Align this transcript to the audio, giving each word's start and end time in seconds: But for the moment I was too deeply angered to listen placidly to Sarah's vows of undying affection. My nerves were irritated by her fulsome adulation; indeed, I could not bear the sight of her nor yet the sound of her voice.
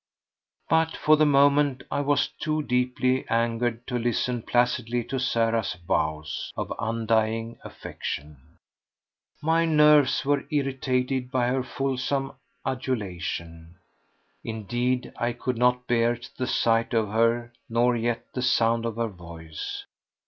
But 0.67 0.97
for 0.97 1.15
the 1.15 1.27
moment 1.27 1.83
I 1.91 2.01
was 2.01 2.27
too 2.27 2.63
deeply 2.63 3.23
angered 3.29 3.85
to 3.85 3.99
listen 3.99 4.41
placidly 4.41 5.03
to 5.03 5.19
Sarah's 5.19 5.73
vows 5.75 6.51
of 6.57 6.73
undying 6.79 7.59
affection. 7.63 8.57
My 9.43 9.65
nerves 9.65 10.25
were 10.25 10.45
irritated 10.49 11.29
by 11.29 11.49
her 11.49 11.61
fulsome 11.63 12.31
adulation; 12.65 13.75
indeed, 14.43 15.13
I 15.17 15.33
could 15.33 15.59
not 15.59 15.85
bear 15.85 16.19
the 16.35 16.47
sight 16.47 16.95
of 16.95 17.09
her 17.11 17.53
nor 17.69 17.95
yet 17.95 18.25
the 18.33 18.41
sound 18.41 18.87
of 18.87 18.95
her 18.95 19.07
voice. 19.07 19.85